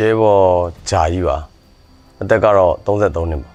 [0.00, 0.48] ကျဲဘော်
[0.90, 1.36] ဂျာကြီးပါ
[2.22, 3.50] အသက်ကတော့33နှစ်ပါ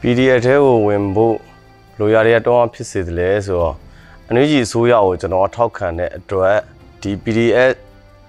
[0.00, 1.34] PDF ထဲကိုဝင်ဖို့
[1.98, 3.74] လိုရတဲ့တောင်းဖြစ်စေတယ်လဲဆိုတော့
[4.28, 6.56] အနည်းကြီးအစိုးရကိုကျွန်တော်ထောက်ခံတဲ့အတွက်
[7.02, 7.72] ဒီ PDF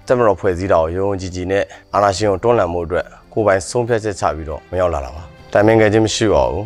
[0.06, 5.22] တက်မတော်ဖွဲ့စည်းတာကိုရုံကြည်ကြည်နဲ့အာဏာရှင်ကိုတွန်းလှန်မှုအတွက်ကိုယ်ပိုင်ဆုံးဖြတ်ချက်ချပြီးတော့မရောက်လာတာပါ
[5.52, 6.64] တိုင်ပင်ခဲ့ခြင်းမရှိပါဘူး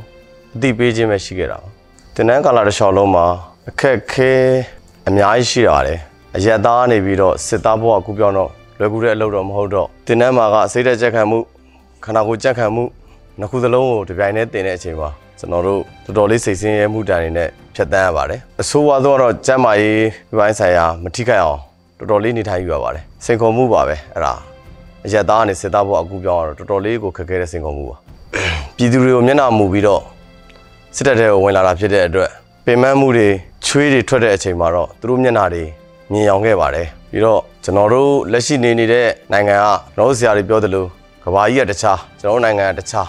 [0.54, 1.68] အသိပေးခြင်းပဲရှိခဲ့တာပါ
[2.14, 3.26] တင်နန်းကာလာတစ်လျှောက်လုံးမှာ
[3.68, 4.32] အခက်အခဲ
[5.08, 5.98] အများကြီးရှိပါတယ်
[6.36, 11.38] အရက်သားနေပြီးတော့စစ်သားဘဝကူပြောင်းတော့လွယ်ကူတဲ့အလုပ်တော့မဟုတ်တော့တင်နန်းမှာကစိတ်သက်ကြက်ခံမှု
[12.04, 12.84] ခန္ဓာကိုယ်ကြက်ခံမှု
[13.38, 21.58] နှစ်ခုစလုံးကိုတစ်ပြိုင်တည်းတင်တဲ့အချိန်မှာ ကျွန်တော်တို့တော်တော်လေးစိတ်ဆင်းရဲမှုတန်နေနဲ့ဖြတ်တန်းရပါတယ်အဆိုးဝါးဆုံးကတော့ကျန်းမာရေးဒီပိုင်းဆိုင်ရာမထိခိုက်အောင်
[21.98, 24.34] တော်တော်လေးနေထိုင်ယူရပါတယ်စိန်ခေါ်မှုပါပဲအဲ့ဒါ
[25.06, 27.96] အရက်သားကနေစစ်သားဘဝအကူပြောင်းတော့တော်တော်လေးကိုခက်ခဲတဲ့စိန်ခေါ်မှုပါ
[28.76, 30.02] ပြည်သူတွေကိုမျက်နှာမူပြီးတော့
[30.96, 32.30] စစ်တပ်တွေကိုဝင်လာတာဖြစ်တဲ့အတွက်
[32.66, 33.28] ပင်မမှုတွေ
[33.66, 35.64] ချွေးတွေထွက်တဲ့အချိန်မှာတော့သူတို့မျက်နှာတွေ
[36.12, 39.64] မြင်အောင်ခဲ့ပါတယ်ပြီးတော့ကျွန်တော်တို့လက်ရှိနေနေတဲ့နိုင်ငံက
[39.94, 40.84] ကျွန်တော်တို့ဆရာတွေပြောသလို
[41.24, 43.06] ကဘာကြီးကတခြားကျွန်တော်တို့နိုင်ငံကတခြား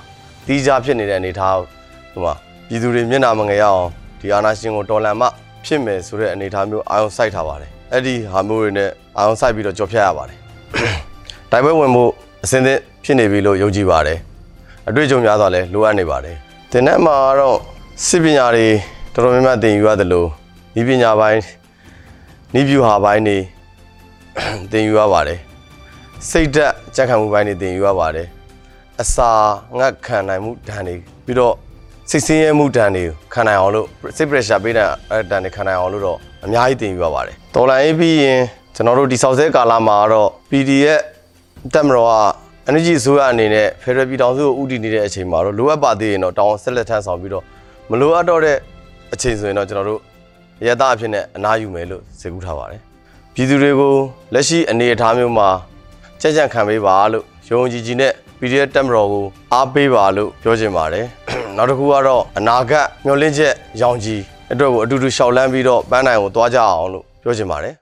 [0.48, 1.81] တီးခြားဖြစ်နေတဲ့အနေအထားကို
[2.14, 2.34] ဒီမှာ
[2.68, 3.88] ပြည်သူတွေမျက်နှာမငယ်ရအောင်
[4.20, 5.28] ဒီအာဏာရှင်ကိုတော်လှန်မှ
[5.66, 10.40] ဖြစ်မယ်ဆိုတဲ့အနေအထားမျိုးအာရုံစိုက်ထားပါတယ်အဲ့ဒီဟာမျိုးတွေနဲ့အာရုံစိုက်ပြီးတော့ကြော်ဖြတ်ရပါတယ်
[11.52, 12.04] တိုင်ပွဲဝင်မှု
[12.44, 14.20] အစင်းသင့်ဖြစ်နေပြီလို့ယုံကြည်ပါတယ်
[14.90, 16.36] အတွေ့အကြုံများစွာလည်းလိုအပ်နေပါတယ်။
[16.72, 17.58] တင်တဲ့မှာတော့
[18.08, 18.68] စစ်ပညာတွေ
[19.14, 20.28] တော်တော်များများသင်ယူရတယ်လို့
[20.80, 21.42] ဤပညာပိုင်း
[22.60, 23.38] ဤဗျူဟာပိုင်းတွေ
[24.72, 25.40] သင်ယူရပါတယ်။
[26.30, 28.28] စိတ်ဓာတ်ကြက်ခံမှုပိုင်းတွေသင်ယူရပါတယ်။
[29.02, 29.30] အစာ
[29.78, 30.96] ငတ်ခံနိုင်မှုဓာတ်တွေ
[31.26, 31.56] ပြီးတော့
[32.14, 38.42] စိတ်ဆင်းရဲမှုဓာတ်တွေခံနိုင်အောင်လို့စိတ် pressure ပေးတဲ့အဲ့ဓာတ်တွေခံနိုင်အောင်လို့တော့အများကြီးသင်ယူရပါတယ်။တော်လိုင်းပြီးရင်
[38.76, 41.00] ကျွန်တော်တို့ဒီဆောက်ဆဲကာလမှာတော့ PDF
[41.74, 42.14] တက်မတော်က
[42.70, 47.44] energy ဆိုရအနေနဲ့ Federal ပြည်ထောင်စုကိုဥတည်နေတဲ့အချိန်မှာတော့လိုအပ်ပါသေးရင်တော့တောင်းဆက်လက်ထမ်းဆောင်ပြီးတော့
[47.90, 48.58] မလိုအပ်တော့တဲ့
[49.14, 50.00] အချိန်ဆိုရင်တော့ကျွန်တော်တို့
[50.68, 52.82] ရတအဖြစ်နဲ့အနားယူမယ်လို့စေကူးထားပါတယ်။
[53.34, 53.96] ပြည်သူတွေကို
[54.34, 55.50] လက်ရှိအနေအထားမျိုးမှာ
[56.22, 61.08] ကြက်ကြံခံပေးပါလို့ရုံကြည်ကြည်နဲ့ PDF တက်မတော်ကိုအားပေးပါလို့ပြောချင်ပါတယ်။
[61.58, 67.76] နောက်တစ်ခုကတော့အနာဂတ်မျှော်လင့်ချက်ရောင်ကြီးအတွက်ကိုအတူတူရှောက်လန်းပြီးတော့ပန်းနိုင်ကိုသွားကြအောင်လို့ပြောချင်ပါတယ်